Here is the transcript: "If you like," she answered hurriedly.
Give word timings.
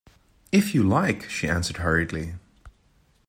"If 0.51 0.73
you 0.73 0.81
like," 0.81 1.29
she 1.29 1.47
answered 1.47 1.77
hurriedly. 1.77 2.33